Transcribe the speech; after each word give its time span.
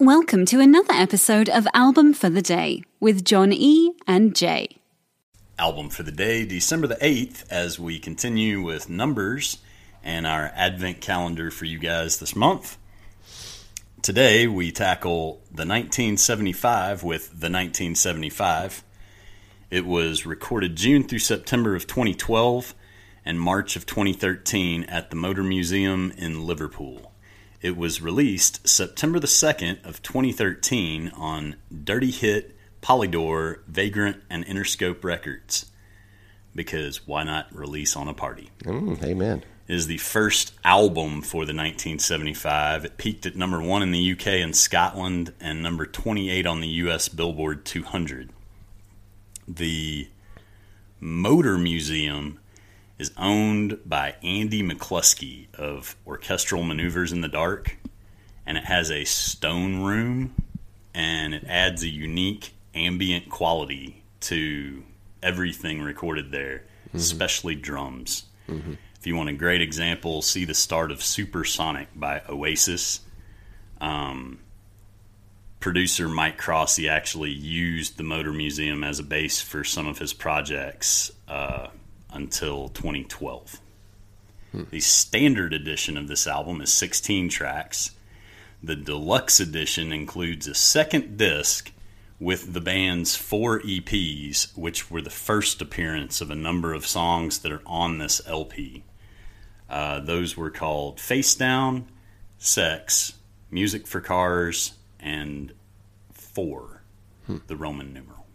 Welcome 0.00 0.46
to 0.46 0.60
another 0.60 0.92
episode 0.92 1.48
of 1.48 1.66
Album 1.74 2.14
for 2.14 2.30
the 2.30 2.40
Day 2.40 2.84
with 3.00 3.24
John 3.24 3.52
E. 3.52 3.94
and 4.06 4.32
Jay. 4.32 4.76
Album 5.58 5.88
for 5.88 6.04
the 6.04 6.12
day, 6.12 6.46
December 6.46 6.86
the 6.86 6.94
8th, 6.94 7.42
as 7.50 7.80
we 7.80 7.98
continue 7.98 8.62
with 8.62 8.88
numbers 8.88 9.58
and 10.04 10.24
our 10.24 10.52
advent 10.54 11.00
calendar 11.00 11.50
for 11.50 11.64
you 11.64 11.80
guys 11.80 12.20
this 12.20 12.36
month. 12.36 12.78
Today 14.00 14.46
we 14.46 14.70
tackle 14.70 15.42
the 15.46 15.66
1975 15.66 17.02
with 17.02 17.30
the 17.30 17.50
1975. 17.50 18.84
It 19.68 19.84
was 19.84 20.24
recorded 20.24 20.76
June 20.76 21.02
through 21.02 21.18
September 21.18 21.74
of 21.74 21.88
2012 21.88 22.72
and 23.24 23.40
March 23.40 23.74
of 23.74 23.84
2013 23.84 24.84
at 24.84 25.10
the 25.10 25.16
Motor 25.16 25.42
Museum 25.42 26.12
in 26.16 26.46
Liverpool. 26.46 27.10
It 27.60 27.76
was 27.76 28.00
released 28.00 28.68
September 28.68 29.18
the 29.18 29.26
2nd 29.26 29.84
of 29.84 30.00
2013 30.02 31.08
on 31.16 31.56
Dirty 31.84 32.12
Hit, 32.12 32.56
Polydor, 32.80 33.60
Vagrant, 33.66 34.22
and 34.30 34.46
Interscope 34.46 35.02
Records. 35.02 35.66
Because 36.54 37.06
why 37.06 37.24
not 37.24 37.52
release 37.54 37.96
on 37.96 38.06
a 38.06 38.14
party? 38.14 38.50
Mm, 38.62 39.02
amen. 39.02 39.44
It 39.66 39.74
is 39.74 39.86
the 39.88 39.98
first 39.98 40.52
album 40.64 41.20
for 41.20 41.44
the 41.44 41.52
1975. 41.52 42.84
It 42.84 42.96
peaked 42.96 43.26
at 43.26 43.36
number 43.36 43.60
one 43.60 43.82
in 43.82 43.90
the 43.90 44.12
UK 44.12 44.26
and 44.28 44.56
Scotland 44.56 45.34
and 45.40 45.62
number 45.62 45.84
28 45.84 46.46
on 46.46 46.60
the 46.60 46.68
US 46.68 47.08
Billboard 47.08 47.64
200. 47.64 48.30
The 49.46 50.08
Motor 51.00 51.58
Museum 51.58 52.38
is 52.98 53.12
owned 53.16 53.78
by 53.86 54.16
Andy 54.22 54.62
McCluskey 54.62 55.54
of 55.54 55.96
Orchestral 56.06 56.62
Maneuvers 56.62 57.12
in 57.12 57.20
the 57.20 57.28
Dark, 57.28 57.76
and 58.44 58.58
it 58.58 58.64
has 58.64 58.90
a 58.90 59.04
stone 59.04 59.82
room, 59.82 60.34
and 60.94 61.32
it 61.34 61.44
adds 61.46 61.82
a 61.82 61.88
unique 61.88 62.52
ambient 62.74 63.30
quality 63.30 64.02
to 64.20 64.82
everything 65.22 65.80
recorded 65.80 66.32
there, 66.32 66.64
especially 66.92 67.54
drums. 67.54 68.24
If 68.98 69.06
you 69.06 69.14
want 69.14 69.28
a 69.28 69.34
great 69.34 69.62
example, 69.62 70.22
see 70.22 70.44
the 70.44 70.54
start 70.54 70.90
of 70.90 71.02
Supersonic 71.02 71.88
by 71.94 72.22
Oasis. 72.28 73.00
Um, 73.80 74.40
producer 75.60 76.08
Mike 76.08 76.38
Crossey 76.38 76.88
actually 76.88 77.30
used 77.30 77.96
the 77.96 78.02
Motor 78.02 78.32
Museum 78.32 78.82
as 78.82 78.98
a 78.98 79.04
base 79.04 79.40
for 79.40 79.62
some 79.62 79.86
of 79.86 79.98
his 79.98 80.12
projects 80.12 81.12
uh, 81.28 81.68
until 82.12 82.68
2012. 82.68 83.60
The 84.70 84.80
standard 84.80 85.52
edition 85.52 85.96
of 85.98 86.08
this 86.08 86.26
album 86.26 86.60
is 86.60 86.72
16 86.72 87.28
tracks. 87.28 87.90
The 88.62 88.76
deluxe 88.76 89.40
edition 89.40 89.92
includes 89.92 90.46
a 90.46 90.54
second 90.54 91.16
disc 91.18 91.70
with 92.18 92.52
the 92.52 92.60
band's 92.60 93.14
four 93.14 93.60
EPs, 93.60 94.56
which 94.56 94.90
were 94.90 95.02
the 95.02 95.10
first 95.10 95.60
appearance 95.62 96.20
of 96.20 96.30
a 96.30 96.34
number 96.34 96.72
of 96.72 96.86
songs 96.86 97.38
that 97.40 97.52
are 97.52 97.62
on 97.66 97.98
this 97.98 98.20
LP. 98.26 98.82
Uh, 99.70 100.00
those 100.00 100.36
were 100.36 100.50
called 100.50 100.98
Face 100.98 101.34
Down, 101.34 101.86
Sex, 102.38 103.12
Music 103.50 103.86
for 103.86 104.00
Cars, 104.00 104.72
and 104.98 105.52
Four, 106.12 106.82
the 107.46 107.56
Roman 107.56 107.92
numeral. 107.92 108.26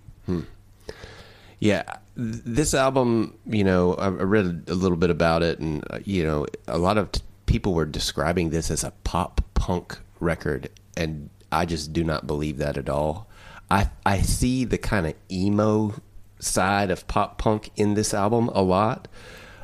Yeah, 1.63 1.83
this 2.15 2.73
album, 2.73 3.37
you 3.45 3.63
know, 3.63 3.93
I 3.95 4.07
read 4.09 4.63
a 4.67 4.73
little 4.75 4.97
bit 4.97 5.09
about 5.09 5.43
it, 5.43 5.59
and 5.59 5.83
uh, 5.89 5.99
you 6.03 6.23
know, 6.23 6.45
a 6.67 6.77
lot 6.77 6.97
of 6.97 7.11
t- 7.11 7.21
people 7.45 7.73
were 7.73 7.85
describing 7.85 8.49
this 8.49 8.69
as 8.69 8.83
a 8.83 8.91
pop 9.03 9.39
punk 9.53 9.97
record, 10.19 10.69
and 10.97 11.29
I 11.51 11.65
just 11.65 11.93
do 11.93 12.03
not 12.03 12.27
believe 12.27 12.57
that 12.57 12.77
at 12.77 12.89
all. 12.89 13.29
I 13.71 13.89
I 14.05 14.21
see 14.21 14.65
the 14.65 14.77
kind 14.77 15.07
of 15.07 15.13
emo 15.31 15.93
side 16.39 16.91
of 16.91 17.07
pop 17.07 17.37
punk 17.37 17.69
in 17.77 17.93
this 17.93 18.13
album 18.13 18.49
a 18.49 18.61
lot. 18.61 19.07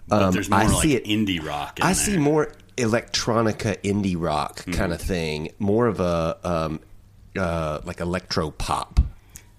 Um, 0.09 0.31
there's 0.31 0.49
more 0.49 0.59
I 0.61 0.67
like 0.67 0.81
see 0.81 0.95
it- 0.95 1.03
indie 1.05 1.43
rock 1.45 1.79
in 1.79 1.83
I 1.85 1.87
there. 1.93 1.95
see 1.95 2.17
more 2.17 2.53
electronica 2.77 3.75
indie 3.83 4.15
rock 4.17 4.63
Hmm. 4.63 4.71
kind 4.71 4.93
of 4.93 5.01
thing, 5.01 5.49
more 5.59 5.87
of 5.87 5.99
a 5.99 6.37
um, 6.43 6.79
uh, 7.37 7.81
like 7.83 7.99
electro 7.99 8.51
pop. 8.51 9.01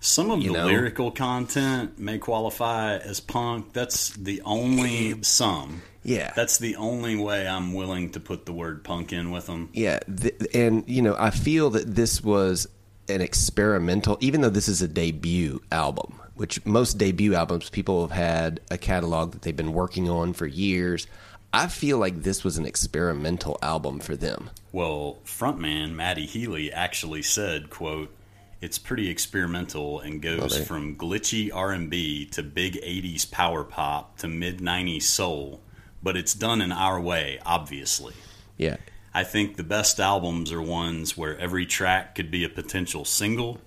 Some 0.01 0.31
of 0.31 0.41
you 0.43 0.53
the 0.53 0.59
know? 0.59 0.67
lyrical 0.67 1.11
content 1.11 1.99
may 1.99 2.19
qualify 2.19 2.97
as 2.97 3.21
punk. 3.21 3.75
That's 3.75 4.11
the 4.11 4.41
only 4.47 5.23
some. 5.23 5.83
Yeah. 6.03 6.33
That's 6.35 6.57
the 6.57 6.77
only 6.77 7.17
way 7.17 7.47
I'm 7.47 7.75
willing 7.75 8.11
to 8.13 8.21
put 8.21 8.47
the 8.47 8.53
word 8.53 8.83
punk 8.83 9.13
in 9.13 9.31
with 9.31 9.47
them. 9.47 9.69
Yeah, 9.75 9.99
th- 10.01 10.35
and 10.55 10.85
you 10.89 11.03
know, 11.03 11.15
I 11.19 11.31
feel 11.31 11.69
that 11.71 11.95
this 11.95 12.23
was 12.25 12.67
an 13.11 13.21
experimental, 13.21 14.17
even 14.21 14.41
though 14.41 14.51
this 14.51 14.69
is 14.69 14.81
a 14.81 14.89
debut 14.89 15.61
album, 15.71 16.19
which 16.35 16.65
most 16.65 16.97
debut 16.97 17.35
albums 17.35 17.69
people 17.69 18.01
have 18.07 18.17
had 18.17 18.61
a 18.71 18.79
catalog 18.79 19.33
that 19.33 19.43
they've 19.43 19.55
been 19.57 19.75
working 19.75 20.09
on 20.09 20.33
for 20.33 20.47
years. 20.47 21.07
I 21.53 21.67
feel 21.67 21.99
like 21.99 22.23
this 22.23 22.45
was 22.45 22.57
an 22.57 22.65
experimental 22.65 23.59
album 23.61 23.99
for 23.99 24.17
them. 24.17 24.51
Well, 24.73 25.19
frontman 25.27 25.93
Matty 25.95 26.25
Healy 26.25 26.73
actually 26.73 27.23
said, 27.23 27.69
"quote 27.69 28.11
It's 28.61 28.79
pretty 28.79 29.09
experimental 29.09 30.01
and 30.01 30.21
goes 30.21 30.59
from 30.67 30.97
glitchy 30.97 31.51
R&B 31.53 32.27
to 32.27 32.43
big 32.43 32.75
80s 32.75 33.25
power 33.31 33.65
pop 33.65 34.19
to 34.19 34.29
mid 34.29 34.59
90s 34.59 35.05
soul, 35.05 35.63
but 36.03 36.17
it's 36.17 36.35
done 36.35 36.61
in 36.61 36.71
our 36.71 37.01
way, 37.01 37.39
obviously." 37.47 38.15
Yeah, 38.59 38.77
I 39.15 39.25
think 39.25 39.57
the 39.57 39.65
best 39.65 39.99
albums 39.99 40.53
are 40.53 40.61
ones 40.61 41.17
where 41.17 41.39
every 41.39 41.65
track 41.65 42.15
could 42.15 42.31
be 42.31 42.45
a 42.45 42.51
potential 42.51 43.05
single. 43.07 43.61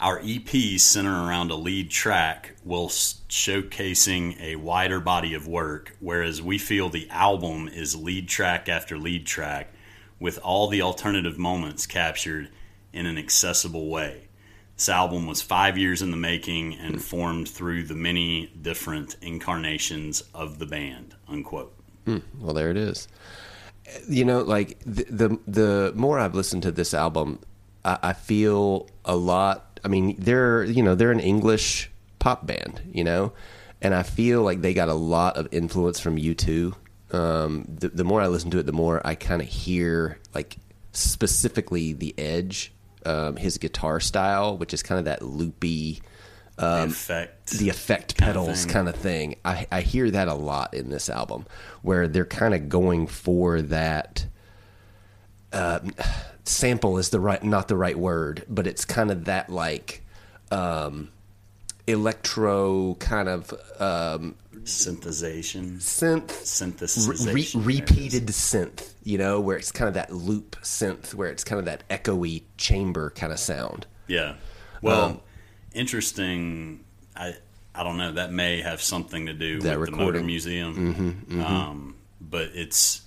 Our 0.00 0.18
EPs 0.20 0.80
center 0.80 1.24
around 1.24 1.52
a 1.52 1.54
lead 1.54 1.88
track 1.88 2.56
whilst 2.64 3.28
showcasing 3.28 4.40
a 4.40 4.56
wider 4.56 4.98
body 4.98 5.32
of 5.34 5.46
work, 5.46 5.96
whereas 6.00 6.42
we 6.42 6.58
feel 6.58 6.88
the 6.88 7.08
album 7.10 7.68
is 7.68 7.94
lead 7.94 8.28
track 8.28 8.68
after 8.68 8.98
lead 8.98 9.24
track 9.24 9.72
with 10.18 10.38
all 10.38 10.66
the 10.66 10.82
alternative 10.82 11.38
moments 11.38 11.86
captured 11.86 12.48
in 12.92 13.06
an 13.06 13.16
accessible 13.16 13.88
way. 13.88 14.21
This 14.82 14.88
album 14.88 15.28
was 15.28 15.40
five 15.40 15.78
years 15.78 16.02
in 16.02 16.10
the 16.10 16.16
making 16.16 16.74
and 16.74 17.00
formed 17.00 17.48
through 17.48 17.84
the 17.84 17.94
many 17.94 18.46
different 18.46 19.14
incarnations 19.22 20.24
of 20.34 20.58
the 20.58 20.66
band. 20.66 21.14
Unquote. 21.28 21.72
well, 22.04 22.52
there 22.52 22.68
it 22.68 22.76
is. 22.76 23.06
You 24.08 24.24
know, 24.24 24.40
like 24.40 24.80
the 24.84 25.04
the, 25.04 25.38
the 25.46 25.92
more 25.94 26.18
I've 26.18 26.34
listened 26.34 26.64
to 26.64 26.72
this 26.72 26.94
album, 26.94 27.38
I, 27.84 27.96
I 28.02 28.12
feel 28.12 28.88
a 29.04 29.14
lot. 29.14 29.78
I 29.84 29.86
mean, 29.86 30.16
they're 30.18 30.64
you 30.64 30.82
know 30.82 30.96
they're 30.96 31.12
an 31.12 31.20
English 31.20 31.88
pop 32.18 32.44
band, 32.44 32.80
you 32.92 33.04
know, 33.04 33.34
and 33.80 33.94
I 33.94 34.02
feel 34.02 34.42
like 34.42 34.62
they 34.62 34.74
got 34.74 34.88
a 34.88 34.94
lot 34.94 35.36
of 35.36 35.46
influence 35.52 36.00
from 36.00 36.16
U2. 36.16 36.74
Um, 37.12 37.68
the, 37.68 37.90
the 37.90 38.02
more 38.02 38.20
I 38.20 38.26
listen 38.26 38.50
to 38.50 38.58
it, 38.58 38.66
the 38.66 38.72
more 38.72 39.00
I 39.06 39.14
kind 39.14 39.42
of 39.42 39.46
hear 39.46 40.18
like 40.34 40.56
specifically 40.90 41.92
the 41.92 42.18
Edge, 42.18 42.72
um, 43.06 43.36
his 43.36 43.58
guitar 43.58 44.00
style, 44.00 44.56
which 44.56 44.74
is 44.74 44.82
kind 44.82 44.98
of 44.98 45.04
that 45.06 45.22
loopy 45.22 46.02
the 46.56 46.84
effect. 46.84 47.50
the 47.50 47.68
effect 47.68 48.16
kind 48.16 48.28
pedals 48.28 48.64
thing. 48.64 48.72
kind 48.72 48.88
of 48.88 48.94
thing. 48.96 49.36
I, 49.44 49.66
I 49.70 49.80
hear 49.80 50.10
that 50.10 50.28
a 50.28 50.34
lot 50.34 50.74
in 50.74 50.90
this 50.90 51.08
album, 51.08 51.46
where 51.82 52.08
they're 52.08 52.24
kind 52.24 52.54
of 52.54 52.68
going 52.68 53.06
for 53.06 53.62
that. 53.62 54.26
Uh, 55.52 55.80
sample 56.44 56.98
is 56.98 57.10
the 57.10 57.20
right, 57.20 57.42
not 57.42 57.68
the 57.68 57.76
right 57.76 57.98
word, 57.98 58.44
but 58.48 58.66
it's 58.66 58.84
kind 58.84 59.10
of 59.10 59.26
that 59.26 59.50
like 59.50 60.02
um, 60.50 61.10
electro 61.86 62.94
kind 63.00 63.28
of 63.28 63.52
um, 63.80 64.34
synthesization, 64.64 65.76
synth 65.78 66.28
synthesization. 66.28 67.08
re- 67.08 67.24
there 67.24 67.36
it 67.36 67.40
is. 67.40 67.54
repeated 67.56 68.26
synth, 68.28 68.92
you 69.02 69.18
know, 69.18 69.40
where 69.40 69.56
it's 69.56 69.72
kind 69.72 69.88
of 69.88 69.94
that 69.94 70.12
loop 70.12 70.56
synth, 70.62 71.14
where 71.14 71.28
it's 71.28 71.44
kind 71.44 71.58
of 71.58 71.64
that 71.66 71.82
echoey 71.88 72.42
chamber 72.56 73.10
kind 73.10 73.32
of 73.32 73.38
sound. 73.38 73.86
Yeah. 74.06 74.34
Well, 74.80 75.04
Um, 75.04 75.20
interesting. 75.74 76.84
I 77.16 77.34
I 77.74 77.82
don't 77.84 77.96
know. 77.96 78.12
That 78.12 78.32
may 78.32 78.60
have 78.60 78.82
something 78.82 79.26
to 79.26 79.32
do 79.32 79.60
That 79.60 79.78
with 79.78 79.86
the 79.88 79.92
recording. 79.92 80.12
Motor 80.22 80.24
Museum. 80.26 81.26
Um, 81.44 81.96
but 82.20 82.50
it's. 82.54 83.02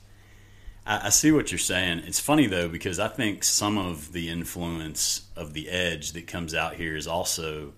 I, 0.88 1.08
I 1.08 1.10
see 1.10 1.32
what 1.32 1.52
you're 1.52 1.60
saying. 1.60 2.00
It's 2.06 2.20
funny 2.20 2.48
though 2.48 2.68
because 2.68 3.00
I 3.00 3.08
think 3.08 3.44
some 3.44 3.78
of 3.78 4.12
the 4.12 4.30
influence 4.30 5.22
of 5.36 5.54
the 5.54 5.70
Edge 5.70 6.12
that 6.14 6.28
comes 6.28 6.54
out 6.54 6.76
here 6.76 6.96
is 6.96 7.08
also. 7.08 7.74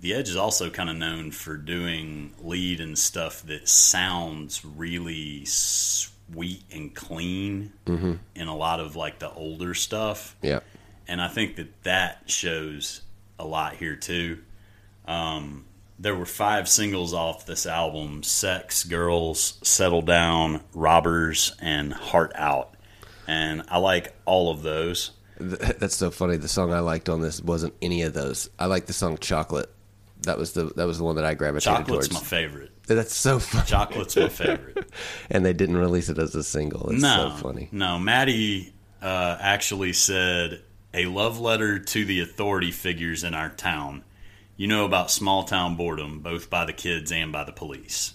The 0.00 0.14
Edge 0.14 0.28
is 0.30 0.36
also 0.36 0.70
kind 0.70 0.88
of 0.88 0.96
known 0.96 1.30
for 1.30 1.56
doing 1.56 2.32
lead 2.42 2.80
and 2.80 2.98
stuff 2.98 3.42
that 3.42 3.68
sounds 3.68 4.64
really 4.64 5.44
sweet 5.44 6.62
and 6.72 6.94
clean 6.94 7.72
in 8.34 8.48
a 8.48 8.56
lot 8.56 8.80
of 8.80 8.96
like 8.96 9.18
the 9.18 9.30
older 9.32 9.74
stuff 9.74 10.36
Yeah. 10.42 10.60
and 11.08 11.20
I 11.20 11.28
think 11.28 11.56
that 11.56 11.82
that 11.82 12.22
shows 12.30 13.02
a 13.38 13.44
lot 13.44 13.74
here 13.74 13.96
too. 13.96 14.38
Um, 15.06 15.64
there 15.98 16.14
were 16.14 16.24
five 16.26 16.66
singles 16.68 17.12
off 17.12 17.44
this 17.44 17.66
album: 17.66 18.22
"Sex," 18.22 18.84
"Girls," 18.84 19.58
"Settle 19.62 20.02
Down," 20.02 20.62
"Robbers," 20.72 21.52
and 21.60 21.92
"Heart 21.92 22.32
Out." 22.36 22.74
And 23.26 23.62
I 23.68 23.78
like 23.78 24.14
all 24.24 24.50
of 24.50 24.62
those. 24.62 25.10
That's 25.38 25.96
so 25.96 26.10
funny. 26.10 26.36
The 26.36 26.48
song 26.48 26.72
I 26.72 26.80
liked 26.80 27.08
on 27.08 27.20
this 27.20 27.42
wasn't 27.42 27.74
any 27.82 28.02
of 28.02 28.14
those. 28.14 28.48
I 28.58 28.66
like 28.66 28.86
the 28.86 28.92
song 28.94 29.18
"Chocolate." 29.18 29.70
That 30.22 30.38
was 30.38 30.52
the 30.52 30.64
that 30.76 30.86
was 30.86 30.98
the 30.98 31.04
one 31.04 31.16
that 31.16 31.24
I 31.24 31.34
gravitated 31.34 31.78
Chocolate's 31.78 32.08
towards. 32.08 32.22
my 32.22 32.26
favorite. 32.26 32.70
That's 32.86 33.14
so 33.14 33.38
funny. 33.38 33.66
Chocolate's 33.66 34.16
my 34.16 34.28
favorite. 34.28 34.90
and 35.30 35.44
they 35.44 35.52
didn't 35.52 35.76
release 35.76 36.08
it 36.08 36.18
as 36.18 36.34
a 36.34 36.42
single. 36.42 36.90
It's 36.90 37.02
no, 37.02 37.30
so 37.30 37.42
funny. 37.42 37.68
no. 37.72 37.98
Matty 37.98 38.72
uh, 39.00 39.38
actually 39.40 39.92
said 39.92 40.62
a 40.92 41.06
love 41.06 41.38
letter 41.40 41.78
to 41.78 42.04
the 42.04 42.20
authority 42.20 42.70
figures 42.70 43.24
in 43.24 43.34
our 43.34 43.48
town. 43.50 44.04
You 44.56 44.66
know 44.66 44.84
about 44.84 45.10
small 45.10 45.44
town 45.44 45.76
boredom, 45.76 46.20
both 46.20 46.50
by 46.50 46.66
the 46.66 46.72
kids 46.72 47.10
and 47.12 47.32
by 47.32 47.44
the 47.44 47.52
police. 47.52 48.12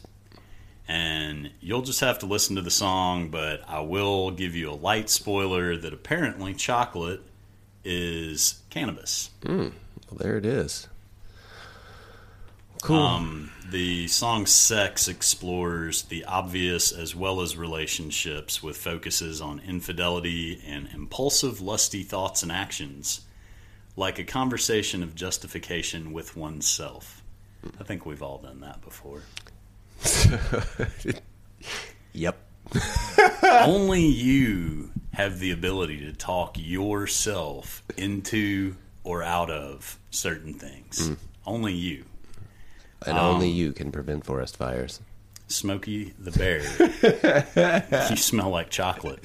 And 0.87 1.49
you'll 1.61 1.81
just 1.81 2.01
have 2.01 2.19
to 2.19 2.27
listen 2.27 2.57
to 2.57 2.61
the 2.61 2.69
song, 2.69 3.29
but 3.29 3.61
I 3.67 3.79
will 3.79 4.29
give 4.29 4.55
you 4.55 4.69
a 4.69 4.75
light 4.75 5.09
spoiler 5.09 5.75
that 5.75 5.93
apparently 5.93 6.53
chocolate 6.53 7.21
is 7.83 8.61
cannabis. 8.69 9.31
Well, 9.43 9.71
there 10.11 10.37
it 10.37 10.45
is. 10.45 10.87
Cool. 12.85 12.97
Um, 12.97 13.51
the 13.71 14.07
song 14.07 14.45
Sex 14.45 15.07
explores 15.07 16.03
the 16.03 16.23
obvious 16.25 16.91
as 16.91 17.15
well 17.15 17.41
as 17.41 17.57
relationships 17.57 18.61
with 18.61 18.77
focuses 18.77 19.41
on 19.41 19.59
infidelity 19.67 20.61
and 20.63 20.87
impulsive, 20.93 21.61
lusty 21.61 22.03
thoughts 22.03 22.43
and 22.43 22.51
actions, 22.51 23.21
like 23.95 24.19
a 24.19 24.23
conversation 24.23 25.01
of 25.01 25.15
justification 25.15 26.13
with 26.13 26.37
oneself. 26.37 27.23
I 27.79 27.83
think 27.83 28.05
we've 28.05 28.21
all 28.21 28.37
done 28.37 28.59
that 28.59 28.81
before. 28.81 29.23
yep. 32.13 32.37
Only 33.43 34.05
you 34.05 34.91
have 35.13 35.39
the 35.39 35.49
ability 35.49 36.01
to 36.05 36.13
talk 36.13 36.55
yourself 36.59 37.81
into 37.97 38.75
or 39.03 39.23
out 39.23 39.49
of 39.49 39.97
certain 40.11 40.53
things. 40.53 41.09
Only 41.47 41.73
you. 41.73 42.05
And 43.05 43.17
Um, 43.17 43.35
only 43.35 43.49
you 43.49 43.71
can 43.71 43.91
prevent 43.91 44.25
forest 44.25 44.57
fires. 44.57 44.99
Smokey 45.47 46.13
the 46.17 46.31
Bear. 46.31 48.09
you 48.09 48.15
smell 48.17 48.49
like 48.49 48.69
chocolate. 48.69 49.23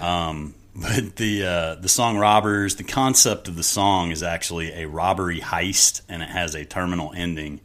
Um, 0.00 0.54
but 0.76 1.16
the 1.16 1.44
uh, 1.46 1.74
the 1.76 1.88
song 1.88 2.18
"Robbers," 2.18 2.76
the 2.76 2.84
concept 2.84 3.48
of 3.48 3.56
the 3.56 3.62
song 3.62 4.10
is 4.10 4.22
actually 4.22 4.72
a 4.72 4.86
robbery 4.86 5.40
heist, 5.40 6.02
and 6.08 6.22
it 6.22 6.28
has 6.28 6.54
a 6.54 6.64
terminal 6.64 7.12
ending. 7.16 7.60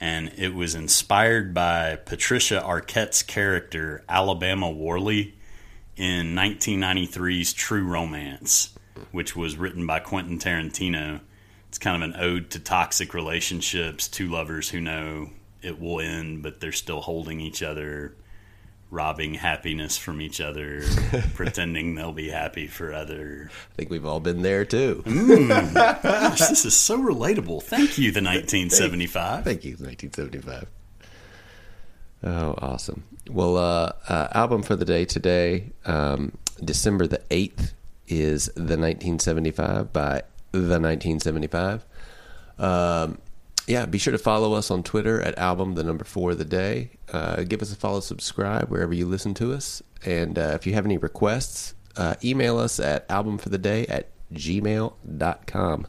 And 0.00 0.32
it 0.36 0.54
was 0.54 0.74
inspired 0.74 1.52
by 1.54 1.96
Patricia 1.96 2.62
Arquette's 2.62 3.22
character 3.22 4.02
Alabama 4.08 4.70
Worley 4.70 5.34
in 5.96 6.34
1993's 6.34 7.52
True 7.52 7.84
Romance, 7.84 8.70
which 9.12 9.34
was 9.36 9.56
written 9.56 9.86
by 9.86 10.00
Quentin 10.00 10.38
Tarantino. 10.38 11.20
It's 11.74 11.78
kind 11.80 12.04
of 12.04 12.08
an 12.08 12.20
ode 12.20 12.50
to 12.50 12.60
toxic 12.60 13.14
relationships, 13.14 14.06
two 14.06 14.28
lovers 14.28 14.70
who 14.70 14.80
know 14.80 15.30
it 15.60 15.80
will 15.80 15.98
end, 15.98 16.40
but 16.40 16.60
they're 16.60 16.70
still 16.70 17.00
holding 17.00 17.40
each 17.40 17.64
other, 17.64 18.14
robbing 18.92 19.34
happiness 19.34 19.98
from 19.98 20.20
each 20.20 20.40
other, 20.40 20.82
pretending 21.34 21.96
they'll 21.96 22.12
be 22.12 22.28
happy 22.28 22.68
for 22.68 22.92
other. 22.92 23.50
I 23.72 23.74
think 23.74 23.90
we've 23.90 24.04
all 24.06 24.20
been 24.20 24.42
there 24.42 24.64
too. 24.64 25.02
Gosh, 25.04 26.38
this 26.38 26.64
is 26.64 26.76
so 26.76 26.96
relatable. 26.96 27.60
Thank 27.64 27.98
you, 27.98 28.12
the 28.12 28.22
1975. 28.22 29.42
Thank 29.42 29.64
you, 29.64 29.72
1975. 29.72 30.68
Oh, 32.22 32.54
awesome. 32.58 33.02
Well, 33.28 33.56
uh, 33.56 33.90
uh, 34.08 34.28
album 34.30 34.62
for 34.62 34.76
the 34.76 34.84
day 34.84 35.06
today, 35.06 35.72
um, 35.86 36.38
December 36.64 37.08
the 37.08 37.22
8th, 37.30 37.72
is 38.06 38.46
The 38.54 38.76
1975 38.76 39.92
by 39.92 40.22
The 40.54 40.78
1975. 40.78 41.84
Um, 42.58 43.18
yeah, 43.66 43.86
be 43.86 43.98
sure 43.98 44.12
to 44.12 44.18
follow 44.18 44.52
us 44.52 44.70
on 44.70 44.84
Twitter 44.84 45.20
at 45.20 45.36
album, 45.36 45.74
the 45.74 45.82
number 45.82 46.04
four 46.04 46.30
of 46.30 46.38
the 46.38 46.44
day. 46.44 46.90
Uh, 47.12 47.42
give 47.42 47.60
us 47.60 47.72
a 47.72 47.76
follow, 47.76 47.98
subscribe 47.98 48.68
wherever 48.68 48.94
you 48.94 49.06
listen 49.06 49.34
to 49.34 49.52
us. 49.52 49.82
And 50.04 50.38
uh, 50.38 50.52
if 50.54 50.64
you 50.64 50.74
have 50.74 50.84
any 50.84 50.96
requests, 50.96 51.74
uh, 51.96 52.14
email 52.22 52.58
us 52.58 52.78
at 52.78 53.08
albumfortheday 53.08 53.86
at 53.88 54.10
gmail.com. 54.32 55.86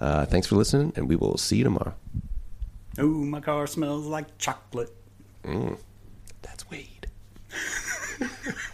Uh, 0.00 0.26
thanks 0.26 0.48
for 0.48 0.56
listening, 0.56 0.92
and 0.96 1.08
we 1.08 1.14
will 1.14 1.38
see 1.38 1.58
you 1.58 1.64
tomorrow. 1.64 1.94
Oh, 2.98 3.06
my 3.06 3.40
car 3.40 3.68
smells 3.68 4.06
like 4.06 4.38
chocolate. 4.38 4.90
That's 6.42 6.68
weed. 6.68 7.06